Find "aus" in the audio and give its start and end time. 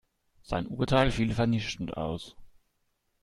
1.95-2.35